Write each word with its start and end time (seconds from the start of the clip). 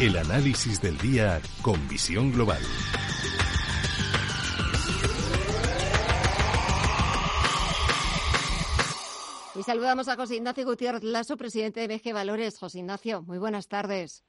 El 0.00 0.16
análisis 0.16 0.80
del 0.80 0.96
día 0.96 1.42
con 1.60 1.86
visión 1.86 2.32
global. 2.32 2.62
Y 9.54 9.62
saludamos 9.62 10.08
a 10.08 10.16
José 10.16 10.36
Ignacio 10.36 10.64
Gutiérrez 10.64 11.02
Lasso, 11.02 11.36
presidente 11.36 11.86
de 11.86 11.94
BG 11.94 12.14
Valores. 12.14 12.58
José 12.58 12.78
Ignacio, 12.78 13.20
muy 13.20 13.36
buenas 13.36 13.68
tardes. 13.68 14.24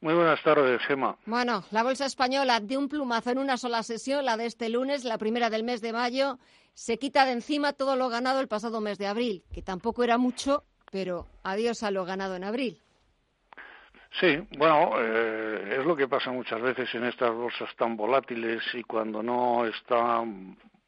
Muy 0.00 0.14
buenas 0.14 0.40
tardes, 0.44 0.80
Gemma. 0.86 1.18
Bueno, 1.26 1.64
la 1.72 1.82
bolsa 1.82 2.06
española 2.06 2.60
de 2.60 2.78
un 2.78 2.88
plumazo 2.88 3.30
en 3.30 3.38
una 3.38 3.56
sola 3.56 3.82
sesión, 3.82 4.24
la 4.24 4.36
de 4.36 4.46
este 4.46 4.68
lunes, 4.68 5.02
la 5.02 5.18
primera 5.18 5.50
del 5.50 5.64
mes 5.64 5.80
de 5.80 5.92
mayo, 5.92 6.38
se 6.74 7.00
quita 7.00 7.26
de 7.26 7.32
encima 7.32 7.72
todo 7.72 7.96
lo 7.96 8.10
ganado 8.10 8.38
el 8.38 8.46
pasado 8.46 8.80
mes 8.80 8.96
de 8.98 9.08
abril, 9.08 9.42
que 9.52 9.60
tampoco 9.60 10.04
era 10.04 10.18
mucho, 10.18 10.62
pero 10.92 11.26
adiós 11.42 11.82
a 11.82 11.90
lo 11.90 12.04
ganado 12.04 12.36
en 12.36 12.44
abril. 12.44 12.80
Sí, 14.12 14.44
bueno, 14.58 14.92
eh, 14.98 15.76
es 15.78 15.86
lo 15.86 15.94
que 15.94 16.08
pasa 16.08 16.32
muchas 16.32 16.60
veces 16.60 16.92
en 16.94 17.04
estas 17.04 17.32
bolsas 17.32 17.74
tan 17.76 17.96
volátiles 17.96 18.62
y 18.74 18.82
cuando 18.82 19.22
no 19.22 19.64
está 19.66 20.22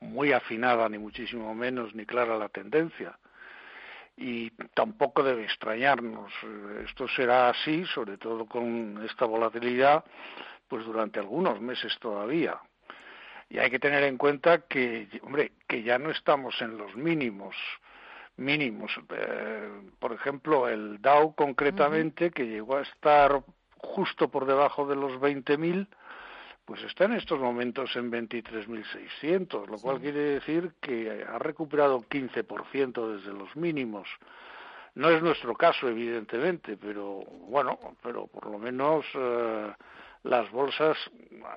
muy 0.00 0.32
afinada, 0.32 0.88
ni 0.88 0.98
muchísimo 0.98 1.54
menos, 1.54 1.94
ni 1.94 2.04
clara 2.04 2.36
la 2.36 2.48
tendencia 2.48 3.16
y 4.16 4.50
tampoco 4.74 5.22
debe 5.22 5.44
extrañarnos. 5.44 6.32
Esto 6.84 7.08
será 7.08 7.50
así, 7.50 7.84
sobre 7.86 8.18
todo 8.18 8.46
con 8.46 9.02
esta 9.04 9.24
volatilidad, 9.24 10.04
pues 10.68 10.84
durante 10.84 11.18
algunos 11.18 11.60
meses 11.60 11.96
todavía. 11.98 12.58
Y 13.48 13.58
hay 13.58 13.70
que 13.70 13.78
tener 13.78 14.02
en 14.04 14.16
cuenta 14.16 14.62
que, 14.66 15.08
hombre, 15.22 15.52
que 15.66 15.82
ya 15.82 15.98
no 15.98 16.10
estamos 16.10 16.60
en 16.62 16.78
los 16.78 16.94
mínimos 16.96 17.54
mínimos. 18.36 18.92
Eh, 19.10 19.68
por 19.98 20.12
ejemplo, 20.12 20.68
el 20.68 21.00
Dow 21.00 21.34
concretamente, 21.34 22.30
que 22.30 22.46
llegó 22.46 22.76
a 22.76 22.82
estar 22.82 23.42
justo 23.76 24.28
por 24.28 24.46
debajo 24.46 24.86
de 24.86 24.96
los 24.96 25.12
20.000, 25.20 25.86
pues 26.64 26.82
está 26.84 27.04
en 27.04 27.14
estos 27.14 27.40
momentos 27.40 27.94
en 27.96 28.10
23.600, 28.10 29.66
lo 29.66 29.78
cual 29.78 30.00
quiere 30.00 30.20
decir 30.20 30.72
que 30.80 31.24
ha 31.28 31.38
recuperado 31.38 32.00
15% 32.02 33.16
desde 33.16 33.32
los 33.32 33.54
mínimos. 33.56 34.08
No 34.94 35.08
es 35.08 35.22
nuestro 35.22 35.54
caso, 35.54 35.88
evidentemente, 35.88 36.76
pero 36.76 37.24
bueno, 37.48 37.78
pero 38.02 38.26
por 38.26 38.46
lo 38.46 38.58
menos 38.58 39.04
eh, 39.14 39.72
las 40.22 40.50
bolsas 40.50 40.96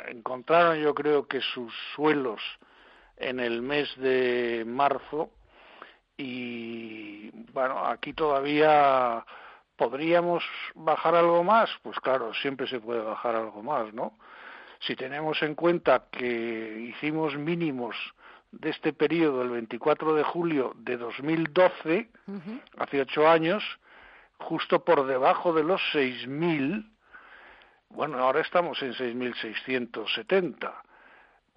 encontraron, 0.07 0.77
yo 0.77 0.95
creo 0.95 1.27
que 1.27 1.41
sus 1.41 1.73
suelos 1.95 2.41
en 3.17 3.39
el 3.39 3.61
mes 3.61 3.93
de 3.97 4.63
marzo 4.65 5.29
y 6.17 7.31
bueno, 7.51 7.85
aquí 7.85 8.13
todavía 8.13 9.25
podríamos 9.75 10.43
bajar 10.73 11.15
algo 11.15 11.43
más, 11.43 11.69
pues 11.81 11.99
claro, 11.99 12.33
siempre 12.33 12.67
se 12.67 12.79
puede 12.79 13.01
bajar 13.01 13.35
algo 13.35 13.61
más, 13.61 13.93
¿no? 13.93 14.17
Si 14.79 14.95
tenemos 14.95 15.41
en 15.41 15.55
cuenta 15.55 16.05
que 16.11 16.87
hicimos 16.89 17.35
mínimos 17.37 17.95
de 18.51 18.69
este 18.69 18.93
periodo 18.93 19.41
el 19.41 19.49
24 19.49 20.15
de 20.15 20.23
julio 20.23 20.73
de 20.77 20.97
2012, 20.97 22.09
hace 22.77 23.01
ocho 23.01 23.27
años, 23.27 23.63
justo 24.37 24.83
por 24.83 25.05
debajo 25.07 25.53
de 25.53 25.63
los 25.63 25.81
6.000, 25.93 26.89
bueno, 27.89 28.19
ahora 28.19 28.41
estamos 28.41 28.81
en 28.81 28.93
6.670. 28.93 30.73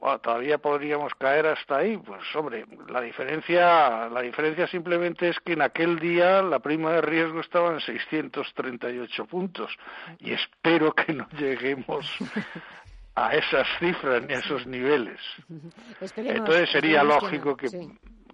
Bueno, 0.00 0.20
todavía 0.20 0.58
podríamos 0.58 1.12
caer 1.16 1.46
hasta 1.46 1.78
ahí, 1.78 1.96
pues 1.96 2.22
hombre, 2.36 2.64
la 2.88 3.00
diferencia, 3.00 4.08
la 4.08 4.22
diferencia 4.22 4.68
simplemente 4.68 5.28
es 5.28 5.40
que 5.40 5.54
en 5.54 5.62
aquel 5.62 5.98
día 5.98 6.40
la 6.40 6.60
prima 6.60 6.92
de 6.92 7.00
riesgo 7.00 7.40
estaba 7.40 7.72
en 7.72 7.80
638 7.80 9.26
puntos 9.26 9.76
y 10.20 10.32
espero 10.32 10.92
que 10.92 11.12
no 11.12 11.28
lleguemos 11.30 12.06
a 13.16 13.34
esas 13.34 13.66
cifras 13.80 14.22
ni 14.22 14.34
a 14.34 14.38
esos 14.38 14.64
niveles. 14.68 15.18
Entonces 16.16 16.70
sería 16.70 17.02
lógico 17.02 17.56
que, 17.56 17.68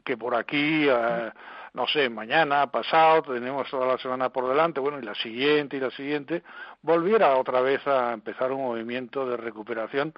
que, 0.05 0.19
por 0.19 0.35
aquí, 0.35 0.87
eh, 0.87 1.33
no 1.73 1.87
sé, 1.87 2.11
mañana, 2.11 2.67
pasado, 2.67 3.23
tenemos 3.23 3.71
toda 3.71 3.87
la 3.87 3.97
semana 3.97 4.29
por 4.29 4.47
delante, 4.47 4.81
bueno, 4.81 4.99
y 4.99 5.03
la 5.03 5.15
siguiente 5.15 5.79
y 5.79 5.81
la 5.81 5.91
siguiente, 5.93 6.43
volviera 6.83 7.39
otra 7.39 7.63
vez 7.63 7.87
a 7.87 8.13
empezar 8.13 8.53
un 8.53 8.65
movimiento 8.65 9.27
de 9.27 9.39
recuperación 9.39 10.13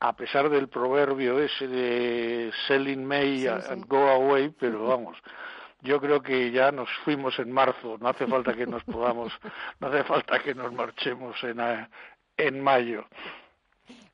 a 0.00 0.14
pesar 0.14 0.50
del 0.50 0.68
proverbio 0.68 1.38
ese 1.38 1.66
de 1.66 2.52
selling 2.66 3.04
May 3.04 3.46
and 3.46 3.86
go 3.86 4.08
away, 4.08 4.50
pero 4.50 4.86
vamos, 4.86 5.16
yo 5.82 6.00
creo 6.00 6.22
que 6.22 6.50
ya 6.50 6.72
nos 6.72 6.88
fuimos 7.04 7.38
en 7.38 7.52
marzo, 7.52 7.96
no 7.98 8.08
hace 8.08 8.26
falta 8.26 8.54
que 8.54 8.66
nos 8.66 8.84
podamos, 8.84 9.32
no 9.80 9.88
hace 9.88 10.04
falta 10.04 10.38
que 10.40 10.54
nos 10.54 10.72
marchemos 10.72 11.42
en, 11.44 11.60
eh, 11.60 11.88
en 12.36 12.60
mayo. 12.60 13.06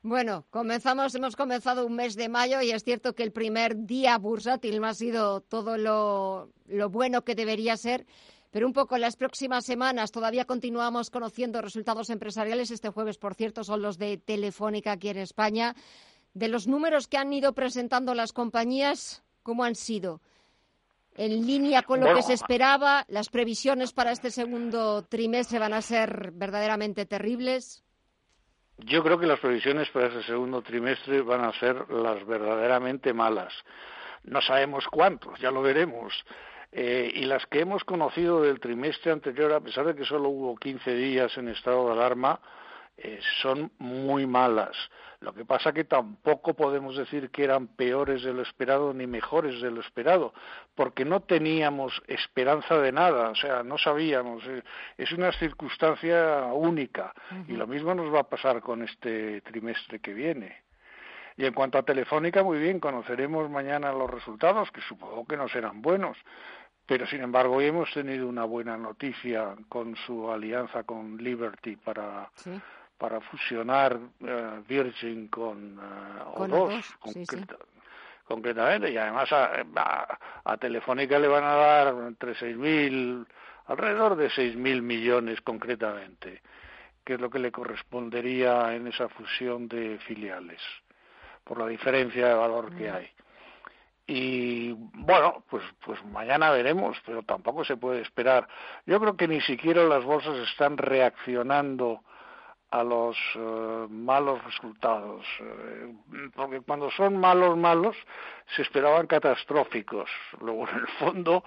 Bueno, 0.05 0.45
comenzamos, 0.49 1.15
hemos 1.15 1.37
comenzado 1.37 1.85
un 1.85 1.95
mes 1.95 2.15
de 2.15 2.27
mayo 2.27 2.61
y 2.61 2.71
es 2.71 2.83
cierto 2.83 3.15
que 3.15 3.23
el 3.23 3.31
primer 3.31 3.85
día 3.85 4.17
bursátil 4.17 4.81
no 4.81 4.87
ha 4.87 4.93
sido 4.93 5.39
todo 5.39 5.77
lo, 5.77 6.49
bueno 6.89 7.23
que 7.23 7.35
debería 7.35 7.77
ser, 7.77 8.05
pero 8.53 8.67
un 8.67 8.73
poco 8.73 8.93
en 8.93 9.01
las 9.01 9.15
próximas 9.15 9.65
semanas 9.65 10.11
todavía 10.11 10.45
continuamos 10.45 11.09
conociendo 11.09 11.59
resultados 11.59 12.11
empresariales. 12.11 12.69
Este 12.69 12.89
jueves, 12.89 13.17
por 13.17 13.33
cierto, 13.33 13.63
son 13.63 13.81
los 13.81 13.97
de 13.97 14.19
Telefónica 14.19 14.91
aquí 14.91 15.09
en 15.09 15.17
España. 15.17 15.73
De 16.35 16.47
los 16.47 16.67
números 16.67 17.07
que 17.07 17.17
han 17.17 17.33
ido 17.33 17.53
presentando 17.53 18.13
las 18.13 18.31
compañías, 18.31 19.23
¿cómo 19.41 19.63
han 19.63 19.73
sido? 19.73 20.21
¿En 21.15 21.47
línea 21.47 21.81
con 21.81 21.99
lo 21.99 22.13
que 22.13 22.21
se 22.21 22.33
esperaba? 22.33 23.05
¿Las 23.07 23.29
previsiones 23.29 23.91
para 23.91 24.11
este 24.11 24.29
segundo 24.29 25.01
trimestre 25.01 25.57
van 25.57 25.73
a 25.73 25.81
ser 25.81 26.29
verdaderamente 26.33 27.07
terribles? 27.07 27.83
Yo 28.77 29.03
creo 29.03 29.17
que 29.17 29.25
las 29.25 29.39
previsiones 29.39 29.89
para 29.89 30.09
ese 30.09 30.21
segundo 30.27 30.61
trimestre 30.61 31.23
van 31.23 31.43
a 31.43 31.59
ser 31.59 31.89
las 31.89 32.23
verdaderamente 32.27 33.13
malas. 33.13 33.51
No 34.25 34.41
sabemos 34.43 34.85
cuántos, 34.91 35.39
ya 35.39 35.49
lo 35.49 35.63
veremos. 35.63 36.13
Eh, 36.75 37.11
y 37.13 37.25
las 37.25 37.45
que 37.45 37.59
hemos 37.59 37.83
conocido 37.83 38.41
del 38.41 38.59
trimestre 38.59 39.11
anterior, 39.11 39.53
a 39.53 39.59
pesar 39.59 39.85
de 39.85 39.95
que 39.95 40.05
solo 40.05 40.29
hubo 40.29 40.55
15 40.55 40.95
días 40.95 41.37
en 41.37 41.49
estado 41.49 41.85
de 41.85 41.93
alarma, 41.93 42.39
eh, 42.97 43.19
son 43.43 43.71
muy 43.77 44.25
malas. 44.25 44.75
Lo 45.19 45.35
que 45.35 45.45
pasa 45.45 45.71
que 45.71 45.83
tampoco 45.83 46.55
podemos 46.55 46.97
decir 46.97 47.29
que 47.29 47.43
eran 47.43 47.67
peores 47.67 48.23
de 48.23 48.33
lo 48.33 48.41
esperado 48.41 48.91
ni 48.91 49.05
mejores 49.05 49.61
de 49.61 49.69
lo 49.69 49.81
esperado, 49.81 50.33
porque 50.73 51.05
no 51.05 51.19
teníamos 51.21 52.01
esperanza 52.07 52.79
de 52.79 52.91
nada, 52.91 53.29
o 53.29 53.35
sea, 53.35 53.61
no 53.61 53.77
sabíamos. 53.77 54.43
Eh, 54.47 54.63
es 54.97 55.11
una 55.11 55.31
circunstancia 55.33 56.45
única 56.53 57.13
y 57.47 57.53
lo 57.53 57.67
mismo 57.67 57.93
nos 57.93 58.11
va 58.11 58.21
a 58.21 58.29
pasar 58.29 58.61
con 58.61 58.81
este 58.81 59.41
trimestre 59.41 59.99
que 59.99 60.13
viene. 60.15 60.63
Y 61.35 61.45
en 61.45 61.53
cuanto 61.53 61.77
a 61.77 61.83
Telefónica, 61.83 62.43
muy 62.43 62.59
bien, 62.59 62.79
conoceremos 62.79 63.49
mañana 63.49 63.91
los 63.91 64.09
resultados, 64.09 64.69
que 64.71 64.81
supongo 64.81 65.25
que 65.25 65.37
no 65.37 65.47
serán 65.49 65.81
buenos, 65.81 66.17
pero 66.85 67.05
sin 67.07 67.21
embargo 67.21 67.55
hoy 67.55 67.65
hemos 67.65 67.91
tenido 67.93 68.27
una 68.27 68.43
buena 68.43 68.77
noticia 68.77 69.55
con 69.69 69.95
su 69.95 70.29
alianza 70.29 70.83
con 70.83 71.17
Liberty 71.17 71.75
para 71.77 72.29
para 73.03 73.19
fusionar 73.19 73.99
eh, 74.25 74.61
Virgin 74.65 75.27
con, 75.27 75.77
uh, 75.77 76.39
O2, 76.39 76.85
concretamente, 78.23 78.91
y 78.91 78.97
además 78.97 79.29
a, 79.33 80.17
a, 80.45 80.57
Telefónica 80.57 81.19
le 81.19 81.27
van 81.27 81.43
a 81.43 81.53
dar 81.53 81.87
entre 82.07 82.33
6.000, 82.33 83.27
alrededor 83.65 84.15
de 84.15 84.29
6.000 84.29 84.81
millones 84.81 85.41
concretamente, 85.41 86.41
que 87.03 87.15
es 87.15 87.19
lo 87.19 87.29
que 87.29 87.39
le 87.39 87.51
correspondería 87.51 88.73
en 88.73 88.87
esa 88.87 89.09
fusión 89.09 89.67
de 89.67 89.99
filiales, 90.07 90.61
por 91.43 91.59
la 91.59 91.67
diferencia 91.67 92.29
de 92.29 92.33
valor 92.33 92.73
que 92.73 92.89
hay. 92.89 93.09
Y 94.07 94.52
bueno, 95.05 95.43
pues, 95.49 95.63
pues 95.85 96.03
mañana 96.05 96.51
veremos, 96.51 96.97
pero 97.05 97.23
tampoco 97.23 97.65
se 97.65 97.77
puede 97.77 98.01
esperar. 98.01 98.47
Yo 98.85 98.99
creo 98.99 99.17
que 99.17 99.27
ni 99.27 99.41
siquiera 99.41 99.83
las 99.83 100.03
bolsas 100.03 100.37
están 100.49 100.77
reaccionando 100.77 102.01
a 102.71 102.83
los 102.83 103.15
eh, 103.35 103.87
malos 103.89 104.43
resultados, 104.43 105.23
eh, 105.41 105.93
porque 106.33 106.61
cuando 106.61 106.89
son 106.91 107.17
malos, 107.17 107.55
malos, 107.55 107.95
se 108.55 108.63
esperaban 108.63 109.05
catastróficos. 109.05 110.09
Luego, 110.41 110.67
en 110.69 110.77
el 110.77 110.87
fondo, 110.99 111.43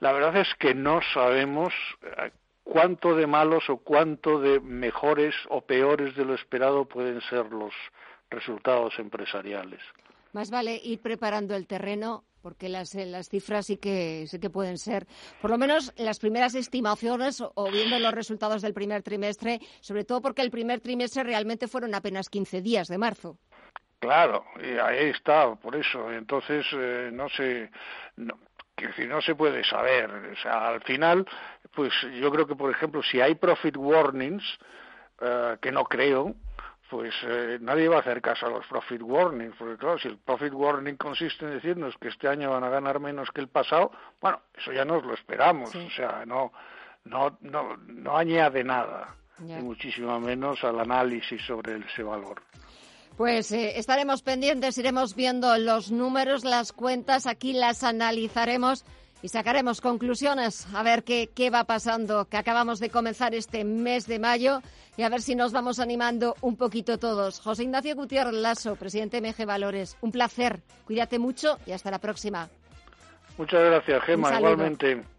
la 0.00 0.12
verdad 0.12 0.36
es 0.36 0.54
que 0.54 0.74
no 0.74 1.00
sabemos 1.12 1.74
eh, 2.02 2.30
cuánto 2.64 3.14
de 3.14 3.26
malos 3.26 3.68
o 3.68 3.78
cuánto 3.78 4.40
de 4.40 4.60
mejores 4.60 5.34
o 5.50 5.60
peores 5.60 6.16
de 6.16 6.24
lo 6.24 6.34
esperado 6.34 6.86
pueden 6.86 7.20
ser 7.22 7.52
los 7.52 7.74
resultados 8.30 8.98
empresariales. 8.98 9.80
Más 10.32 10.50
vale 10.50 10.80
ir 10.82 11.00
preparando 11.00 11.54
el 11.54 11.66
terreno 11.66 12.24
porque 12.46 12.68
las, 12.68 12.94
eh, 12.94 13.06
las 13.06 13.28
cifras 13.28 13.66
sí 13.66 13.76
que, 13.76 14.24
sí 14.28 14.38
que 14.38 14.50
pueden 14.50 14.78
ser, 14.78 15.04
por 15.42 15.50
lo 15.50 15.58
menos 15.58 15.92
las 15.96 16.20
primeras 16.20 16.54
estimaciones 16.54 17.42
o 17.42 17.70
viendo 17.72 17.98
los 17.98 18.12
resultados 18.14 18.62
del 18.62 18.72
primer 18.72 19.02
trimestre, 19.02 19.58
sobre 19.80 20.04
todo 20.04 20.20
porque 20.22 20.42
el 20.42 20.52
primer 20.52 20.78
trimestre 20.78 21.24
realmente 21.24 21.66
fueron 21.66 21.92
apenas 21.96 22.30
15 22.30 22.62
días 22.62 22.86
de 22.86 22.98
marzo. 22.98 23.36
Claro, 23.98 24.44
y 24.62 24.78
ahí 24.78 25.08
está, 25.08 25.56
por 25.56 25.74
eso. 25.74 26.12
Entonces, 26.12 26.64
eh, 26.72 27.10
no 27.12 27.28
sé, 27.30 27.68
no, 28.14 28.38
que 28.76 29.08
no 29.08 29.20
se 29.22 29.34
puede 29.34 29.64
saber. 29.64 30.08
O 30.08 30.36
sea, 30.40 30.68
al 30.68 30.82
final, 30.82 31.26
pues 31.74 31.92
yo 32.20 32.30
creo 32.30 32.46
que, 32.46 32.54
por 32.54 32.70
ejemplo, 32.70 33.02
si 33.02 33.20
hay 33.20 33.34
profit 33.34 33.76
warnings, 33.76 34.44
eh, 35.20 35.56
que 35.60 35.72
no 35.72 35.82
creo, 35.82 36.36
pues 36.90 37.14
eh, 37.26 37.58
nadie 37.60 37.88
va 37.88 37.96
a 37.96 38.00
hacer 38.00 38.20
caso 38.20 38.46
a 38.46 38.50
los 38.50 38.66
profit 38.66 39.02
warnings, 39.02 39.54
porque 39.58 39.76
claro, 39.76 39.98
si 39.98 40.08
el 40.08 40.18
profit 40.18 40.52
warning 40.52 40.96
consiste 40.96 41.44
en 41.44 41.52
decirnos 41.52 41.94
que 42.00 42.08
este 42.08 42.28
año 42.28 42.50
van 42.50 42.64
a 42.64 42.68
ganar 42.68 43.00
menos 43.00 43.30
que 43.30 43.40
el 43.40 43.48
pasado, 43.48 43.90
bueno, 44.20 44.40
eso 44.56 44.72
ya 44.72 44.84
nos 44.84 45.04
lo 45.04 45.14
esperamos, 45.14 45.74
o 45.74 45.90
sea, 45.90 46.24
no, 46.26 46.52
no, 47.04 47.36
no, 47.40 47.76
no 47.76 48.16
añade 48.16 48.62
nada, 48.62 49.14
ni 49.38 49.54
muchísimo 49.56 50.18
menos 50.20 50.62
al 50.64 50.80
análisis 50.80 51.42
sobre 51.42 51.78
ese 51.78 52.02
valor. 52.02 52.42
Pues 53.16 53.50
eh, 53.52 53.78
estaremos 53.78 54.22
pendientes, 54.22 54.76
iremos 54.76 55.14
viendo 55.14 55.56
los 55.56 55.90
números, 55.90 56.44
las 56.44 56.72
cuentas, 56.72 57.26
aquí 57.26 57.54
las 57.54 57.82
analizaremos 57.82 58.84
y 59.22 59.28
sacaremos 59.28 59.80
conclusiones 59.80 60.66
a 60.74 60.82
ver 60.82 61.04
qué, 61.04 61.30
qué 61.34 61.50
va 61.50 61.64
pasando, 61.64 62.26
que 62.26 62.36
acabamos 62.36 62.80
de 62.80 62.90
comenzar 62.90 63.34
este 63.34 63.64
mes 63.64 64.06
de 64.06 64.18
mayo 64.18 64.60
y 64.96 65.02
a 65.02 65.08
ver 65.08 65.22
si 65.22 65.34
nos 65.34 65.52
vamos 65.52 65.78
animando 65.78 66.36
un 66.40 66.56
poquito 66.56 66.98
todos. 66.98 67.40
José 67.40 67.64
Ignacio 67.64 67.94
Gutiérrez 67.94 68.34
Lasso, 68.34 68.76
presidente 68.76 69.20
MG 69.20 69.46
Valores, 69.46 69.96
un 70.00 70.12
placer. 70.12 70.62
Cuídate 70.84 71.18
mucho 71.18 71.58
y 71.66 71.72
hasta 71.72 71.90
la 71.90 71.98
próxima. 71.98 72.48
Muchas 73.38 73.62
gracias, 73.64 74.02
Gema. 74.04 74.38
Igualmente. 74.38 75.15